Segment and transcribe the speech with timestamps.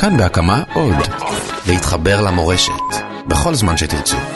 [0.00, 0.94] כאן בהקמה עוד.
[1.66, 2.72] להתחבר למורשת,
[3.26, 4.35] בכל זמן שתרצו.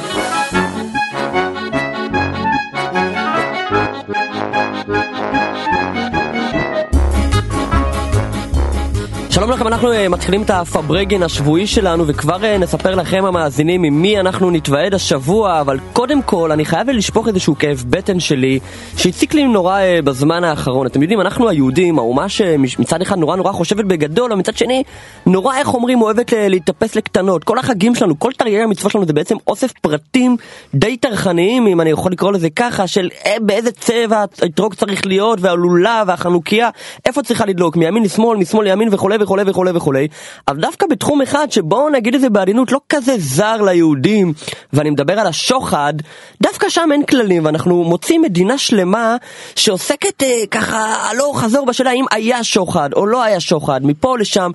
[9.41, 14.03] שלום לכם, אנחנו אה, מתחילים את הפברגן השבועי שלנו וכבר אה, נספר לכם המאזינים עם
[14.03, 18.61] מי אנחנו נתוועד השבוע אבל קודם כל אני חייב לשפוך איזשהו כאב בטן שלי
[18.96, 20.87] שהציק לי נורא אה, בזמן האחרון.
[20.87, 24.82] אתם יודעים, אנחנו היהודים, האומה שמצד אחד נורא נורא חושבת בגדול ומצד שני
[25.27, 27.45] נורא איך אומרים אוהבת להתאפס לקטנות.
[27.45, 30.36] כל החגים שלנו, כל תרגילי המצוות שלנו זה בעצם אוסף פרטים
[30.75, 33.09] די טרחניים אם אני יכול לקרוא לזה ככה של
[33.41, 36.70] באיזה צבע האתרוג צריך להיות והלולב והחנוכיה
[37.06, 40.08] איפה צריכה לדלוק מימין לשמאל, משמאל לימין וכולי וכולי וכולי,
[40.48, 44.32] אבל דווקא בתחום אחד שבואו נגיד את זה בעדינות לא כזה זר ליהודים,
[44.72, 45.94] ואני מדבר על השוחד,
[46.42, 49.16] דווקא שם אין כללים, ואנחנו מוצאים מדינה שלמה
[49.54, 54.50] שעוסקת אה, ככה הלוך חזור בשאלה אם היה שוחד או לא היה שוחד, מפה לשם.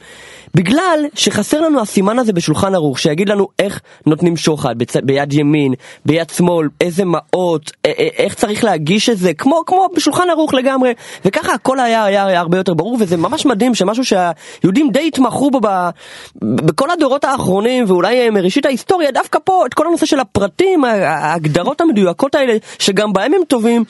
[0.56, 4.98] בגלל שחסר לנו הסימן הזה בשולחן ערוך, שיגיד לנו איך נותנים שוחד, בצ...
[4.98, 5.74] ביד ימין,
[6.06, 7.72] ביד שמאל, איזה מעות,
[8.18, 10.94] איך צריך להגיש את זה, כמו, כמו בשולחן ערוך לגמרי,
[11.26, 15.52] וככה הכל היה, היה, היה הרבה יותר ברור, וזה ממש מדהים שמשהו שהיהודים די התמחו
[15.52, 15.90] בו ב...
[16.36, 21.82] בכל הדורות האחרונים, ואולי אה, מראשית ההיסטוריה, דווקא פה, את כל הנושא של הפרטים, ההגדרות
[21.82, 23.84] המדויקות האלה, שגם בהם הם טובים,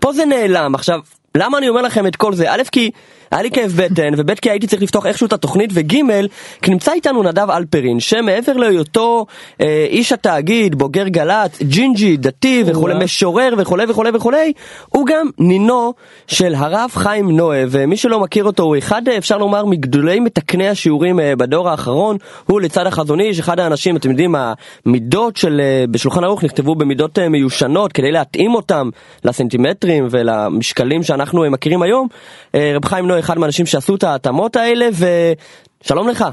[0.00, 0.74] פה זה נעלם.
[0.74, 1.00] עכשיו,
[1.34, 2.52] למה אני אומר לכם את כל זה?
[2.52, 2.90] א', כי
[3.32, 5.92] היה לי כאב בטן, וב' כי הייתי צריך לפתוח איכשהו את התוכנית, וג'
[6.62, 9.26] כי נמצא איתנו נדב אלפרין, שמעבר להיותו
[9.60, 14.52] אה, איש התאגיד, בוגר גל"צ, ג'ינג'י, דתי וכולי, משורר וכולי וכולי וכולי,
[14.88, 15.92] הוא גם נינו
[16.26, 21.20] של הרב חיים נועה, ומי שלא מכיר אותו הוא אחד, אפשר לומר, מגדולי מתקני השיעורים
[21.20, 24.34] אה, בדור האחרון, הוא לצד החזון איש, אחד האנשים, אתם יודעים,
[24.86, 28.90] המידות של, אה, בשולחן ערוך נכתבו במידות אה, מיושנות, כדי להתאים אותם
[29.24, 32.08] לסנטימטרים ולמשקלים שאנחנו אה, מכירים היום.
[32.54, 34.88] אה, רב חיים נועה אחד מהאנשים שעשו את ההתאמות האלה,
[35.82, 36.24] ושלום לך.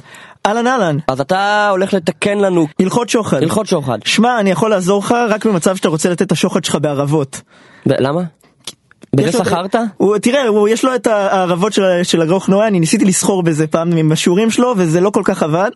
[0.45, 0.97] אהלן אהלן.
[1.07, 3.43] אז אתה הולך לתקן לנו הלכות שוחד.
[3.43, 3.97] הלכות שוחד.
[4.05, 7.41] שמע, אני יכול לעזור לך רק במצב שאתה רוצה לתת את השוחד שלך בערבות.
[7.85, 8.21] למה?
[9.15, 9.75] בזה שכרת?
[10.21, 13.97] תראה, הוא, יש לו את הערבות של, של הגרוך נועה, אני ניסיתי לסחור בזה פעם
[13.97, 15.69] עם השיעורים שלו, וזה לא כל כך עבד.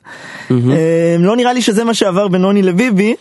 [0.51, 3.15] אה, לא נראה לי שזה מה שעבר בין נוני לביבי,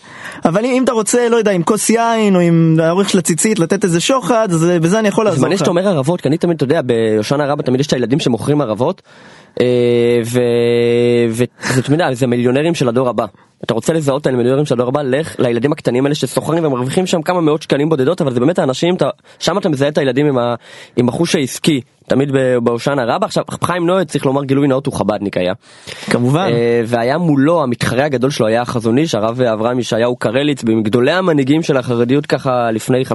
[0.44, 3.58] אבל אם, אם אתה רוצה, לא יודע, עם כוס יין, או עם האורך של הציצית,
[3.58, 5.58] לתת איזה שוחד, אז אה, בזה אני יכול זה לעזור מעניין לך.
[5.58, 8.60] שאתה אומר ערבות, כי אני תמיד, אתה יודע, בהושענא רבה תמיד יש את הילדים שמוכרים
[8.60, 9.02] ערבות,
[9.60, 9.66] אה,
[10.25, 10.41] ו-
[11.31, 13.25] ואתה יודע, זה מיליונרים של הדור הבא.
[13.64, 17.22] אתה רוצה לזהות את המיליונרים של הדור הבא, לך לילדים הקטנים האלה שסוחרים ומרוויחים שם
[17.22, 18.94] כמה מאות שקלים בודדות, אבל זה באמת האנשים,
[19.38, 20.38] שם אתה מזהה את הילדים
[20.97, 21.81] עם החוש העסקי.
[22.06, 22.32] תמיד
[22.62, 25.52] בהושענא רבה, עכשיו חיים נוי צריך לומר גילוי נאות הוא חבדניק היה.
[26.10, 26.48] כמובן.
[26.52, 31.62] אה, והיה מולו המתחרה הגדול שלו היה החזון איש הרב אברהם ישעיהו קרליץ מגדולי המנהיגים
[31.62, 33.14] של החרדיות ככה לפני 50-60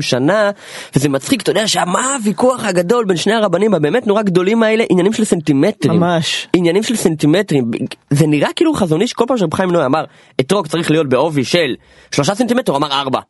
[0.00, 0.50] שנה
[0.96, 5.12] וזה מצחיק אתה יודע שמה הוויכוח הגדול בין שני הרבנים הבאמת נורא גדולים האלה עניינים
[5.12, 6.48] של סנטימטרים ממש.
[6.52, 7.70] עניינים של סנטימטרים
[8.10, 10.04] זה נראה כאילו חזון איש כל פעם שרב חיים נוי אמר
[10.40, 11.74] אתרוג צריך להיות בעובי של
[12.10, 13.20] שלושה סנטימטר אמר ארבע.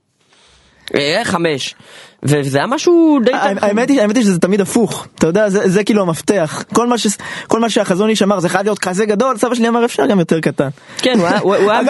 [0.95, 1.75] אה, חמש
[2.23, 5.85] וזה היה משהו די האמת היא, האמת היא שזה תמיד הפוך, אתה יודע, זה, זה
[5.85, 6.63] כאילו המפתח.
[6.75, 7.07] כל מה, ש,
[7.49, 10.19] כל מה שהחזון איש אמר, זה חייב להיות כזה גדול, סבא שלי אמר אפשר גם
[10.19, 10.69] יותר קטן.
[10.99, 11.39] כן הוא היה-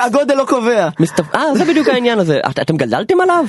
[0.06, 0.88] הגודל לא קובע.
[1.34, 3.44] אה זה בדיוק העניין הזה את- אתם גדלתם עליו?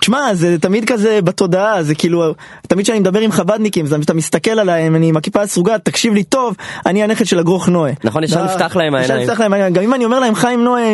[0.00, 2.34] תשמע, זה תמיד כזה בתודעה, זה כאילו,
[2.68, 6.56] תמיד כשאני מדבר עם חבדניקים, אתה מסתכל עליהם, אני עם הכיפה הסרוגה, תקשיב לי טוב,
[6.86, 7.92] אני הנכד של הגרוך נועה.
[8.04, 8.44] נכון, ישר
[9.22, 9.72] נפתח להם העיניים.
[9.74, 10.92] גם אם אני אומר להם חיים נועה,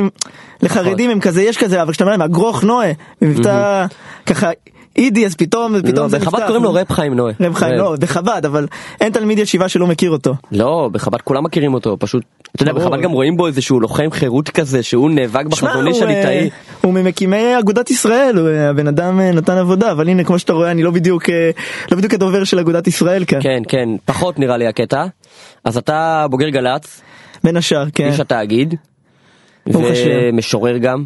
[0.63, 3.87] לחרדים הם כזה, יש כזה, אבל כשאתה אומר להם הגרוך נועה, במבטא
[4.27, 4.51] ככה
[4.99, 6.47] אידי, אז פתאום, פתאום לא, זה בחב"ד נפתח.
[6.47, 7.33] קוראים לו רב חיים נוי.
[7.41, 8.67] רב חיים, לא, בחב"ד, אבל
[9.01, 10.35] אין תלמיד ישיבה שלא מכיר אותו.
[10.53, 12.23] לא, בחב"ד כולם מכירים אותו, פשוט,
[12.57, 12.73] אתה יודע.
[12.73, 16.39] בחב"ד גם רואים בו איזשהו לוחם חירות כזה, שהוא נאבק איש הוא, הליטאי.
[16.39, 16.49] אה,
[16.81, 20.71] הוא ממקימי אגודת ישראל, אה, הבן אדם אה, נתן עבודה, אבל הנה כמו שאתה רואה
[20.71, 21.23] אני לא בדיוק
[21.91, 25.05] לא בדיוק הדובר של אגודת ישראל כאן, כן, כן, פחות נראה לי הקטע.
[25.65, 27.01] אז אתה בוגר גל"צ,
[27.45, 28.75] בין השאר, כן, איש התאגיד.
[29.75, 31.05] ומשורר גם.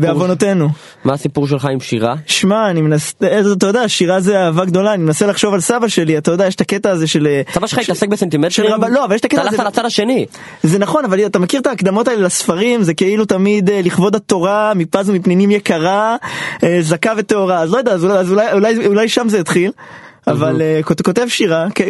[0.00, 0.68] בעוונותינו.
[1.04, 2.14] מה הסיפור שלך עם שירה?
[2.26, 5.88] שמע, אני מנסה, אה, אתה יודע, שירה זה אהבה גדולה, אני מנסה לחשוב על סבא
[5.88, 7.26] שלי, אתה יודע, יש את הקטע הזה של...
[7.26, 8.70] אה, סבא שלך התעסק בסנטימטרים?
[8.90, 10.26] לא, אבל יש את הקטע אתה הלכת הזה- לצד השני.
[10.62, 14.72] זה נכון, אבל אתה מכיר את ההקדמות האלה לספרים, זה כאילו תמיד אה, לכבוד התורה,
[14.76, 16.16] מפז ומפנינים יקרה,
[16.80, 18.04] זכה וטהורה, אז לא יודע, אז
[18.86, 19.70] אולי, שם זה התחיל,
[20.26, 21.80] אבל כות- כותב שירה, כ-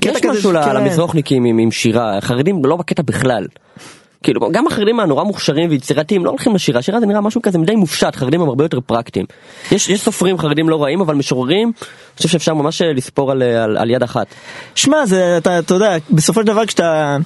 [0.00, 0.76] קטע יש משהו כן.
[0.76, 3.46] למזרוחניקים עם שירה, החרדים לא בקטע בכלל.
[4.24, 7.74] כאילו גם החרדים הנורא מוכשרים ויצירתיים לא הולכים לשירה, שירה זה נראה משהו כזה מדי
[7.74, 9.26] מופשט, חרדים הם הרבה יותר פרקטיים.
[9.72, 13.42] יש, יש סופרים חרדים לא רעים אבל משוררים, אני חושב שאפשר ממש אה, לספור על,
[13.42, 14.26] על, על יד אחת.
[14.74, 17.16] שמע, זה, אתה, אתה יודע, בסופו של דבר כשאתה...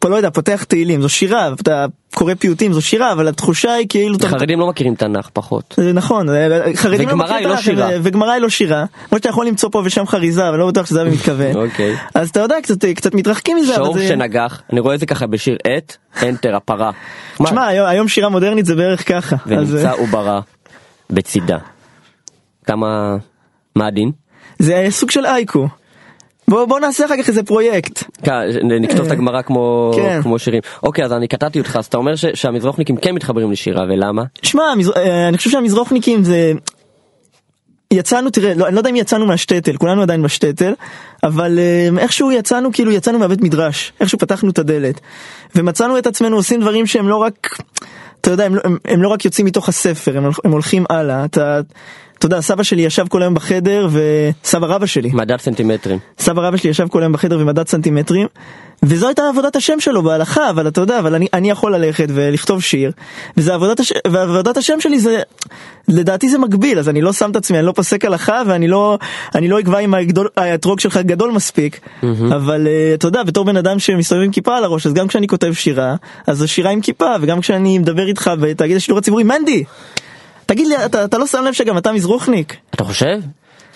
[0.00, 3.86] פה לא יודע, פותח תהילים, זו שירה, אתה קורא פיוטים, זו שירה, אבל התחושה היא
[3.88, 4.18] כאילו...
[4.24, 5.74] חרדים לא מכירים תנ"ך פחות.
[5.76, 7.88] זה נכון, זה- חרדים לא מכירים לא תנ"ך.
[7.90, 8.84] ו- וגמרא היא לא שירה.
[9.08, 11.56] כמו שאתה יכול למצוא פה ושם חריזה, אבל לא בטוח שזה היה במתכוון.
[11.56, 11.96] אוקיי.
[12.14, 12.56] אז אתה יודע,
[12.96, 13.98] קצת, מתרחקים מזה, שור.
[13.98, 16.90] שנגח, אני רואה את זה ככה בשיר עט, אנטר הפרה.
[17.40, 17.46] מה?
[17.46, 19.36] תשמע, היום, שירה מודרנית זה בערך ככה.
[19.46, 20.40] ונמצא אה, עוברה
[21.10, 21.58] בצידה.
[22.66, 23.16] כמה...
[23.76, 24.10] מה הדין?
[24.58, 25.68] זה סוג של אייקו.
[26.50, 28.04] בוא, בוא נעשה אחר כך איזה פרויקט.
[28.22, 28.32] כן,
[28.80, 30.22] נכתוב את הגמרא כמו כן.
[30.22, 30.60] כמו שירים.
[30.82, 34.22] אוקיי, אז אני קטעתי אותך, אז אתה אומר ש- שהמזרוחניקים כן מתחברים לשירה, ולמה?
[34.42, 34.92] שמע, המזר...
[34.96, 36.52] אה, אני חושב שהמזרוחניקים זה...
[37.92, 40.72] יצאנו, תראה, לא, אני לא יודע אם יצאנו מהשטטל, כולנו עדיין בשטטל,
[41.22, 45.00] אבל אה, איכשהו יצאנו, כאילו יצאנו מהבית מדרש, איכשהו פתחנו את הדלת,
[45.56, 47.56] ומצאנו את עצמנו עושים דברים שהם לא רק,
[48.20, 51.24] אתה יודע, הם, לא- הם, הם לא רק יוצאים מתוך הספר, הם, הם הולכים הלאה,
[51.24, 51.60] אתה,
[52.20, 55.98] אתה יודע, סבא שלי ישב כל היום בחדר, וסבא רבא שלי, מדד סנטימטרים.
[56.18, 58.26] סבא רבא שלי ישב כל היום בחדר ומדד סנטימטרים,
[58.82, 62.62] וזו הייתה עבודת השם שלו בהלכה, אבל אתה יודע, אבל אני, אני יכול ללכת ולכתוב
[62.62, 62.92] שיר,
[63.36, 63.92] וזה עבודת, הש...
[64.06, 65.22] ועבודת השם שלי זה,
[65.88, 68.98] לדעתי זה מגביל, אז אני לא שם את עצמי, אני לא פוסק הלכה, ואני לא,
[69.34, 69.94] אני לא אקבע אם
[70.36, 71.80] האתרוג שלך גדול מספיק,
[72.36, 75.26] אבל uh, אתה יודע, בתור בן אדם שמסתובב עם כיפה על הראש, אז גם כשאני
[75.26, 75.94] כותב שירה,
[76.26, 79.64] אז זו שירה עם כיפה, וגם כשאני מדבר איתך בתאגיד השידור הציבורי, מנדי!
[80.50, 82.56] תגיד לי, אתה, אתה לא שם לב שגם אתה מזרוחניק?
[82.74, 83.20] אתה חושב?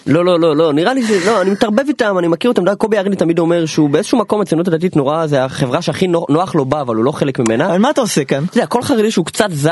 [0.06, 1.11] לא לא לא לא נראה לי ש...
[1.26, 4.69] לא אני מתערבב איתם אני מכיר אותם קובי ארני תמיד אומר שהוא באיזשהו מקום הציונות
[4.69, 7.67] הדתית נורא זה החברה שהכי נו- נוח לו בה אבל הוא לא חלק ממנה.
[7.67, 8.44] אבל מה אתה עושה כאן?
[8.44, 9.69] אתה יודע, כל חרדי שהוא קצת זז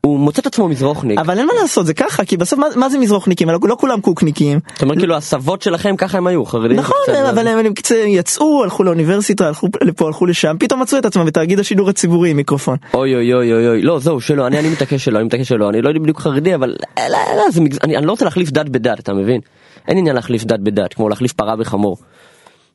[0.00, 1.18] הוא מוצא את עצמו מזרוחניק.
[1.18, 3.50] אבל אין מה לעשות, זה ככה, כי בסוף מה, מה זה מזרוחניקים?
[3.50, 4.60] לא, לא כולם קוקניקים.
[4.74, 6.76] אתה אומר כאילו הסבות שלכם ככה הם היו חרדים.
[6.76, 7.26] נכון, הם-.
[7.26, 11.24] אבל הם, הם קצת יצאו, הלכו לאוניברסיטה, הלכו לפה, הלכו לשם, פתאום מצאו את עצמם
[11.24, 12.76] בתאגיד השידור הציבורי עם מיקרופון.
[12.94, 15.68] אוי אוי אוי אוי אוי לא זהו שלא אני אני מתעקש שלא אני מתעקש שלא
[15.68, 17.60] אני לא יודע בדיוק חרדי אבל לא, לא, לא, זה.
[17.84, 19.40] אני, אני לא רוצה להחליף דת בדת אתה מבין?
[19.88, 21.96] אין עניין להחליף דת בדת כמו להחליף פרה בחמור.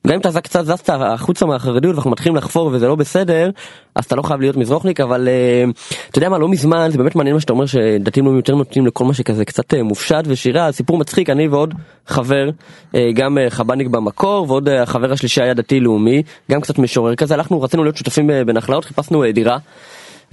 [0.06, 3.50] גם אם אתה קצת זזת החוצה מהחרדיות ואנחנו מתחילים לחפור וזה לא בסדר
[3.94, 5.64] אז אתה לא חייב להיות מזרוחניק אבל אה,
[6.10, 8.86] אתה יודע מה לא מזמן זה באמת מעניין מה שאתה אומר שדתיים לאומיים יותר נוטים
[8.86, 11.74] לכל מה שכזה קצת אה, מופשט ושירה סיפור מצחיק אני ועוד
[12.06, 12.48] חבר
[12.94, 17.62] אה, גם חב"דניק במקור ועוד החבר השלישי היה דתי לאומי גם קצת משורר כזה הלכנו
[17.62, 19.58] רצינו להיות שותפים בנחלאות חיפשנו דירה.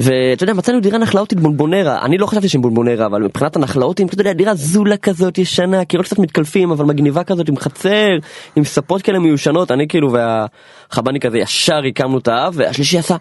[0.01, 4.21] ואתה יודע מצאנו דירה נחלאותית בונבונרה אני לא חשבתי שהם בונבונרה אבל מבחינת הנחלאותים אתה
[4.21, 8.17] יודע דירה זולה כזאת ישנה קירות קצת מתקלפים אבל מגניבה כזאת עם חצר
[8.55, 9.71] עם ספות כאלה מיושנות.
[9.71, 13.15] אני כאילו והחב"ניק הזה ישר הקמנו את האב והשלישי עשה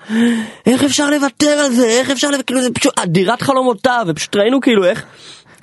[0.67, 1.87] איך אפשר לוותר על זה?
[1.87, 5.05] איך אפשר כאילו זה פשוט דירת חלומותיו ופשוט ראינו כאילו איך.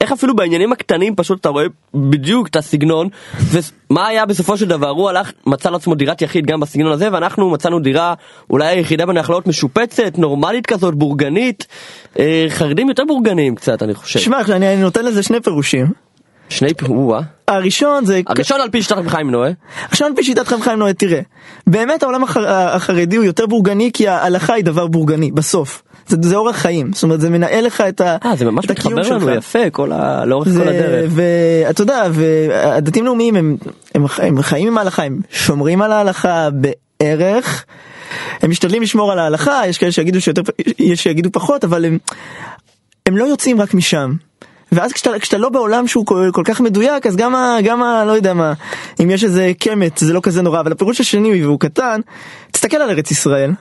[0.01, 3.07] איך אפילו בעניינים הקטנים פשוט אתה רואה בדיוק את הסגנון
[3.39, 4.89] ומה היה בסופו של דבר?
[4.89, 8.13] הוא הלך מצא לעצמו דירת יחיד גם בסגנון הזה ואנחנו מצאנו דירה
[8.49, 11.67] אולי היחידה בנחלאות משופצת נורמלית כזאת בורגנית.
[12.19, 14.19] אה, חרדים יותר בורגניים קצת אני חושב.
[14.19, 15.87] שמע, אני, אני נותן לזה שני פירושים.
[16.49, 18.21] שני פירושים הראשון זה...
[18.27, 19.51] הראשון על פי שיטת רבי חיים נועה.
[19.89, 21.21] עכשיו על פי שיטת חיים חיים נועה, תראה,
[21.67, 22.47] באמת העולם החר...
[22.47, 25.83] החרדי הוא יותר בורגני כי ההלכה היא דבר בורגני, בסוף.
[26.07, 28.17] זה, זה אורח חיים, זאת אומרת זה מנהל לך את, ה...
[28.25, 29.35] אה זה ממש את הקיום מתחבר לנו.
[29.35, 30.25] יפה כל ה...
[30.25, 33.57] לאורך זה, כל הדרך ואתה יודע, והדתיים לאומיים הם,
[33.95, 37.65] הם, הם חיים עם ההלכה, הם שומרים על ההלכה בערך,
[38.41, 40.41] הם משתדלים לשמור על ההלכה, יש כאלה שיגידו שיותר,
[40.79, 41.97] יש שיגידו פחות, אבל הם,
[43.05, 44.13] הם לא יוצאים רק משם.
[44.71, 47.57] ואז כשאתה, כשאתה לא בעולם שהוא כל, כל כך מדויק, אז גם ה...
[47.63, 48.05] גם ה...
[48.05, 48.53] לא יודע מה,
[49.03, 52.01] אם יש איזה קמט זה לא כזה נורא, אבל הפירוש השני, והוא קטן,
[52.51, 53.51] תסתכל על ארץ ישראל.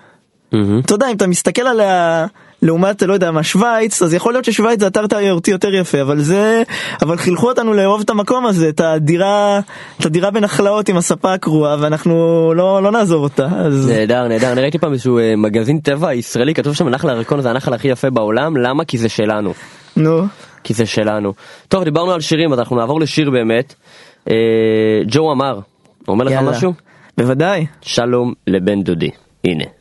[0.48, 2.26] אתה יודע, אם אתה מסתכל עליה
[2.62, 6.20] לעומת, לא יודע מה, שווייץ, אז יכול להיות ששווייץ זה אתר תיירותי יותר יפה, אבל
[6.20, 6.62] זה,
[7.02, 9.60] אבל חינכו אותנו לאהוב את המקום הזה, את הדירה,
[10.00, 12.14] את הדירה בנחלאות עם הספה הקרועה, ואנחנו
[12.56, 13.88] לא, לא נעזוב אותה, אז...
[13.90, 17.50] נהדר נהדר אני ראיתי פעם איזשהו אה, מגזין טבע ישראלי כתוב שם נחל הירקון זה
[17.50, 19.53] הנחל הכי יפה בעולם למה כי זה שלנו.
[19.96, 20.26] נו,
[20.65, 21.32] כי זה שלנו.
[21.69, 23.74] טוב, דיברנו על שירים, אז אנחנו נעבור לשיר באמת.
[24.31, 24.34] אה,
[25.06, 25.60] ג'ו אמר,
[26.08, 26.50] אומר לך יאללה.
[26.50, 26.72] משהו?
[27.19, 27.67] בוודאי.
[27.82, 29.10] שלום לבן דודי.
[29.44, 29.75] הנה.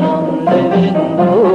[0.00, 0.96] living.
[0.96, 1.47] Oh.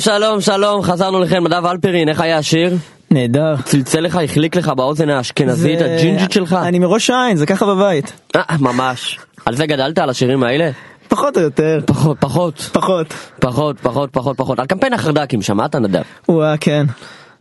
[0.00, 2.76] שלום, שלום, חזרנו לכם, נדב אלפרין, איך היה השיר?
[3.10, 3.54] נהדר.
[3.64, 6.52] צלצל לך, החליק לך באוזן האשכנזית, זה- הג'ינג'ית שלך?
[6.62, 8.12] אני מראש העין, זה ככה בבית.
[8.36, 9.18] אה, ממש.
[9.46, 10.70] על זה גדלת, על השירים האלה?
[11.08, 11.80] פחות או יותר.
[11.86, 13.06] פחות, פחות, פחות.
[13.40, 14.58] פחות, פחות, פחות, פחות.
[14.58, 16.02] על קמפיין החרד"קים, שמעת נדב?
[16.28, 16.86] וואה, כן.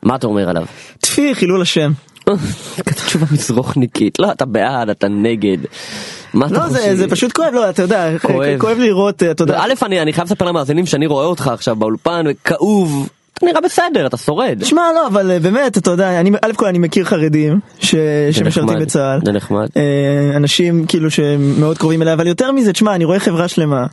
[0.04, 0.64] מה אתה אומר עליו?
[1.00, 1.92] טפי, חילול השם.
[3.06, 5.58] תשובה מזרוחניקית, לא, אתה בעד, אתה נגד.
[6.34, 6.74] מה אתה לא, חושב?
[6.74, 8.18] זה, זה פשוט כואב, לא, אתה יודע,
[8.60, 8.78] כואב.
[8.80, 9.60] לראות, אתה יודע.
[9.60, 13.10] א', אני, אני חייב לספר למאזינים שאני רואה אותך עכשיו באולפן, וכאוב.
[13.34, 14.64] אתה נראה בסדר, אתה שורד.
[14.64, 17.96] שמע, לא, אבל אה, באמת, אתה יודע, אני, א' כל אני מכיר חרדים ש,
[18.32, 19.20] שמשרתים נחמד, בצה"ל.
[19.26, 19.68] זה נחמד.
[19.78, 23.86] אה, אנשים כאילו שמאוד קרובים אליי, אבל יותר מזה, תשמע, אני רואה חברה שלמה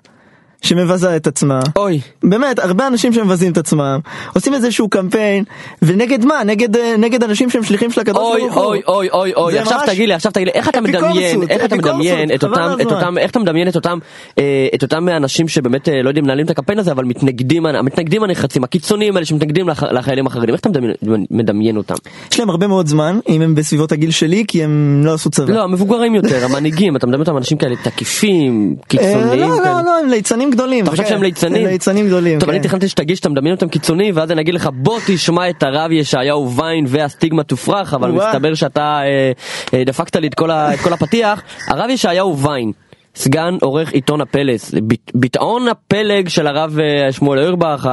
[0.63, 1.61] שמבזה את עצמה.
[1.77, 2.01] אוי.
[2.23, 3.99] באמת, הרבה אנשים שמבזים את עצמם,
[4.35, 5.45] עושים איזשהו קמפיין,
[5.83, 6.45] ונגד מה?
[6.45, 8.65] נגד, אה, נגד אנשים שהם שליחים של הקדוש ברוך הוא.
[8.65, 11.65] אוי אוי אוי אוי עכשיו ממש תגיד לי עכשיו תגיד לי איך אתה מדמיין איך
[11.65, 12.87] אתה מדמיין את אותם את.
[12.93, 13.99] אותם איך אתה מדמיין את אותם
[14.39, 14.45] אה,
[14.75, 18.65] את אותם אנשים שבאמת אה, לא יודעים מנהלים את הקמפיין הזה אבל מתנגדים המתנגדים הנחרצים
[18.65, 20.95] הקיצוניים האלה שמתנגדים לח- לחיילים החרדים איך אתה מדמיין-
[21.31, 21.95] מדמיין אותם
[22.33, 25.53] יש להם הרבה מאוד זמן, אם הם בסביבות הגיל שלי, כי הם לא עשו צבא.
[25.55, 29.57] לא המבוגרים יותר המנהיגים אתה מדמיין אותם אנשים כאלה תקיפים אה, קיצוניים לא.
[29.65, 30.83] לא, לא, הם ליצנים גדולים.
[30.85, 31.09] אתה חושב כן.
[31.09, 31.65] שהם ליצנים?
[31.67, 32.39] הם ליצנים גדולים.
[32.39, 32.69] טוב, אני כן.
[32.69, 36.53] תכננתי שתגיד שאתה מדמיין אותם קיצוני, ואז אני אגיד לך בוא תשמע את הרב ישעיהו
[36.57, 38.11] ויין והסטיגמה תופרך, אבל.
[38.11, 39.33] מסתבר שאתה אה,
[39.79, 40.51] אה, דפקת לי את כל,
[40.93, 41.43] הפתיח.
[41.69, 42.73] הרב ישעיהו ויין,
[43.15, 47.89] סגן עורך עיתון הפלס, ביט- ביטאון הפלג של הרב אה, שמואל אוירבך,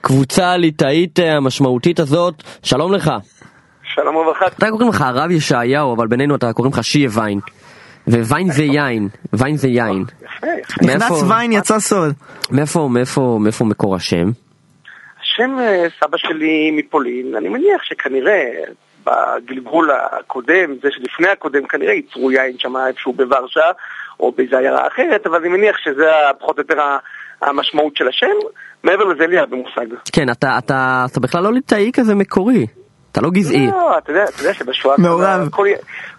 [0.00, 3.10] הקבוצה הליטאית המשמעותית הזאת, שלום לך.
[3.94, 4.46] שלום וברכה.
[4.46, 7.40] אתה קוראים לך הרב ישעיהו, אבל בינינו אתה קוראים לך שיה ויין.
[8.08, 10.04] וויין זה יין, ויין זה יין.
[10.82, 12.12] נכנס ויין יצא סוד.
[12.50, 14.30] מאיפה, מאיפה, מאיפה מקור השם?
[15.22, 18.44] השם אה, סבא שלי מפולין, אני מניח שכנראה
[19.04, 23.70] בגלגול הקודם, זה שלפני הקודם, כנראה ייצרו יין שם איפשהו בוורשה
[24.20, 26.06] או באיזו עיירה אחרת, אבל אני מניח שזה
[26.38, 26.82] פחות או יותר
[27.42, 28.36] המשמעות של השם.
[28.84, 29.86] מעבר לזה אין לי הרבה מושג.
[30.12, 32.66] כן, אתה, אתה, אתה בכלל לא ליטאי כזה מקורי.
[33.12, 33.66] אתה לא גזעי.
[33.66, 35.48] לא, אתה יודע, אתה יודע שבשואה מעורב.
[35.50, 35.66] כל,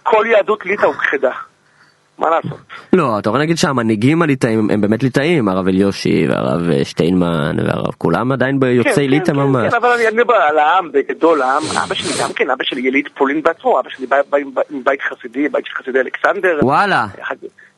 [0.03, 1.31] כל יהדות ליטא הוכחדה.
[2.19, 2.59] מה לעשות?
[2.93, 7.93] לא, אתה יכול להגיד שהמנהיגים הליטאים הם באמת ליטאים, הרב אליושי והרב אה, שטיינמן והרב,
[7.97, 9.71] כולם עדיין ביוצאי ליטא ממש.
[9.71, 13.07] כן, אבל אני מדבר על העם בגדול, העם, אבא שלי גם כן, אבא שלי יליד
[13.17, 16.59] פולין בעצמו, אבא שלי בא בא עם עם בית חסידי, בית של חסידי אלכסנדר.
[16.61, 17.05] וואלה,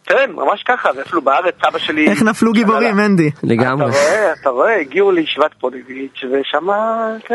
[0.10, 2.08] כן, ממש ככה, ואפילו בארץ אבא שלי...
[2.10, 3.30] איך נפלו גיבורים, אנדי?
[3.44, 3.89] לגמרי.
[3.92, 6.68] אתה רואה, אתה רואה, הגיעו לישיבת פודיביץ' ושם...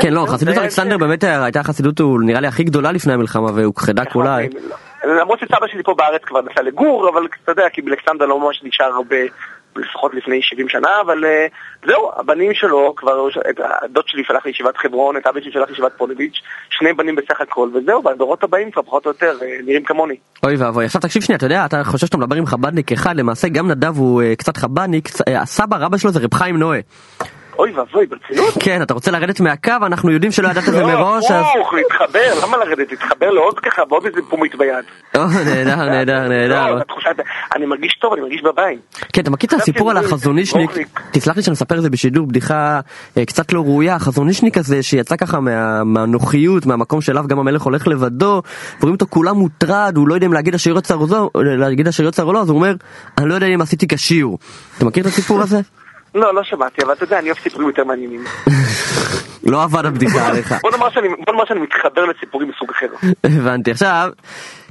[0.01, 3.49] כן, לא, זה- חסידות אלכסנדר באמת הייתה חסידות הוא נראה לי הכי גדולה לפני המלחמה
[3.55, 4.39] והוכחדה כולה.
[4.41, 4.77] לא.
[5.21, 8.61] למרות שסבא שלי פה בארץ כבר נסע לגור, אבל אתה יודע, כי באלכסנדר לא ממש
[8.65, 9.17] נשאר הרבה,
[9.77, 11.47] לפחות לפני 70 שנה, אבל אה,
[11.87, 13.29] זהו, הבנים שלו כבר,
[13.83, 16.41] הדוד שלי שלח לישיבת חברון, את אבא שלי שלח לישיבת פוליביץ',
[16.71, 20.17] שני בנים בסך הכל, וזהו, והדורות הבאים כבר פחות או יותר אה, נראים כמוני.
[20.43, 23.49] אוי ואבוי, עכשיו תקשיב שנייה, אתה יודע, אתה חושב שאתה מדבר עם חבדניק אחד, למעשה
[23.49, 26.79] גם נדב הוא אה, קצת חבדניק, הסבא רבא שלו זה רב חיים נועה.
[27.59, 28.55] אוי ואבוי, ברצינות?
[28.61, 31.45] כן, אתה רוצה לרדת מהקו, אנחנו יודעים שלא ידעת את זה לא, מראש, אז...
[31.51, 32.91] הפוך, להתחבר, למה לרדת?
[32.91, 34.85] להתחבר לעוד ככה, בעוד איזה פומית ביד.
[35.15, 36.75] נהדר, נהדר, נהדר.
[36.75, 36.81] לא,
[37.57, 38.81] אני מרגיש טוב, אני מרגיש בבית.
[39.13, 40.71] כן, אתה מכיר את הסיפור על החזונישניק?
[41.11, 42.81] תסלח לי שאני מספר את זה בשידור, בדיחה
[43.19, 47.89] אה, קצת לא ראויה, החזונישניק הזה שיצא ככה מה- מהנוחיות, מהמקום שאליו גם המלך הולך
[47.89, 48.43] לבדו,
[48.81, 52.15] ורואים אותו כולם מוטרד, הוא לא יודע אם להגיד השאריות צר או לא, להגיד השאריות
[52.15, 52.75] צר או לא, אז הוא אומר,
[53.19, 54.29] אני לא יודע אם עשיתי כשיר.
[54.77, 55.61] אתה מכיר את הסיפור הזה?
[56.15, 58.25] לא, לא שמעתי, אבל אתה יודע, אני אוהב סיפורים יותר מעניינים.
[59.53, 60.55] לא עבד הבדיחה עליך.
[60.63, 62.87] בוא נאמר שאני- בוא נאמר שאני מתחבר לסיפורים מסוג אחר.
[63.25, 63.71] הבנתי.
[63.71, 64.11] עכשיו,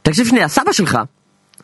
[0.02, 0.98] תקשיב שנייה, סבא שלך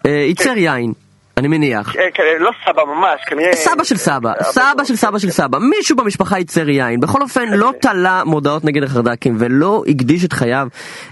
[0.05, 0.93] אה, ייצר יין,
[1.37, 1.95] אני מניח.
[1.95, 3.53] אה, כן, לא סבא ממש, כנראה...
[3.55, 7.47] סבא של סבא, אה, סבא של סבא של סבא, מישהו במשפחה ייצר יין, בכל אופן
[7.53, 10.67] לא תלה מודעות נגד החרד"קים ולא הקדיש את חייו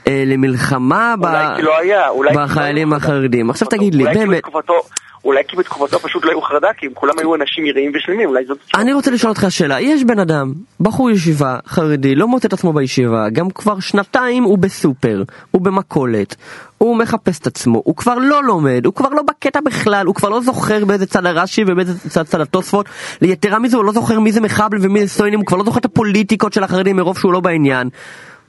[0.08, 3.50] אה, למלחמה אולי אולי בחיילים החרדים.
[3.50, 4.90] עכשיו תגיד לי, אולי כי באמת, בתקופתו-
[5.26, 8.58] אולי כי בתקופתו פשוט לא היו חרד"קים, כולם היו אנשים יראים ושלמים, אולי זאת...
[8.76, 12.74] אני רוצה לשאול אותך שאלה, יש בן אדם, בחור ישיבה, חרדי, לא מוצא את עצמו
[12.74, 16.36] בישיבה, גם כבר שנתיים הוא בסופר, הוא במכולת,
[16.78, 20.30] הוא מחפש את עצמו, הוא כבר לא לומד, הוא כבר לא בקטע בכלל, הוא כבר
[20.30, 22.86] לא זוכר באיזה צד הרש"י ובאיזה צד צד התוספות,
[23.22, 25.80] ליתרה מזה הוא לא זוכר מי זה מחבל ומי זה סטוינים, הוא כבר לא זוכר
[25.80, 27.90] את הפוליטיקות של החרדים מרוב שהוא לא בעניין,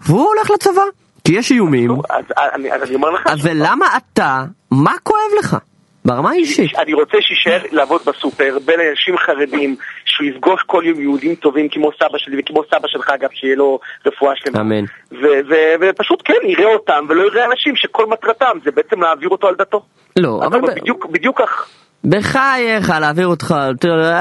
[0.01, 0.83] והוא הולך לצבא,
[1.25, 3.27] כי יש איומים, אז אני אז אני אומר לך...
[3.27, 5.57] אז ולמה אתה, מה כואב לך?
[6.09, 6.79] ברמה האישית.
[6.79, 11.91] אני רוצה שיישאר לעבוד בסופר בין אנשים חרדים, שהוא יפגוש כל יום יהודים טובים כמו
[11.99, 14.61] סבא שלי וכמו סבא שלך אגב, שיהיה לו רפואה שלמה.
[14.61, 14.85] אמן.
[15.13, 19.49] ו- ו- ופשוט כן, יראה אותם ולא יראה אנשים שכל מטרתם זה בעצם להעביר אותו
[19.49, 19.83] על דתו.
[20.19, 20.61] לא, אבל...
[21.11, 21.69] בדיוק, כך.
[22.05, 23.55] בחייך, להעביר אותך,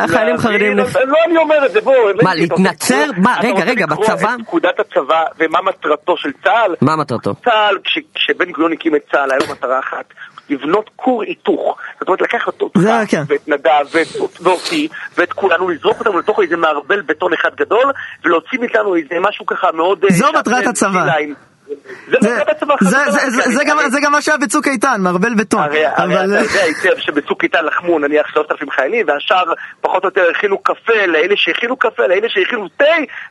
[0.08, 0.78] חיילים חרדים...
[0.78, 0.84] לא,
[1.26, 1.94] אני אומר את זה, בוא.
[2.24, 3.06] מה, להתנצר?
[3.18, 4.36] מה, רגע, רוצה רגע, לקרוא בצבא?
[4.36, 6.76] את פקודת הצבא ומה מטרתו של צה"ל?
[6.82, 7.34] מה מטרתו?
[7.46, 10.06] צה"ל, כש- כשבן גוריון הקים את צה"ל, היה לו מטרה אחת.
[10.50, 11.78] לבנות כור היתוך.
[12.00, 13.24] זאת אומרת, לקחת אותך כן.
[13.28, 14.08] ואת נדב ואת,
[14.42, 17.92] ואותי ואת כולנו, לזרוק אותנו לתוך איזה מערבל בטון אחד גדול,
[18.26, 20.04] ולהוציא מאיתנו איזה משהו ככה מאוד...
[20.04, 21.06] אה, זו מטרת הצבא.
[23.50, 23.66] זה
[24.02, 25.62] גם- מה שהיה בצוק איתן, מערבל בטון.
[25.62, 31.06] הרי, אתה יודע שבצוק איתן לחמו נניח 3,000 חיילים והשאר פחות או יותר הכינו קפה
[31.08, 32.86] לאלה שהכינו קפה, לאלה שהכינו תה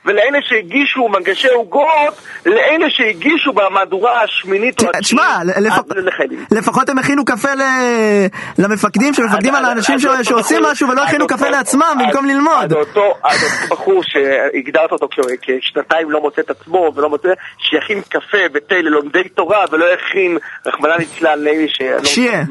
[0.04, 2.14] ולאלה שהגישו מנגשי עוגות,
[2.46, 6.52] לאלה שהגישו במהדורה השמינית או תשמע, התשיעית.
[6.52, 7.48] לפחות הם הכינו קפה
[8.58, 12.64] למפקדים שמפקדים על האנשים שעושים משהו ולא הכינו קפה לעצמם במקום ללמוד.
[12.64, 13.14] אז אותו
[13.70, 15.08] בחור שהגדרת אותו
[15.42, 20.92] כשנתיים לא מוצא את עצמו ולא מוצא, שיכין קפה ותה ללומדי תורה ולא יכין, רחמנא
[20.98, 21.82] ליצלן, לאלה ש...
[22.04, 22.38] שיהיה.
[22.38, 22.44] אה,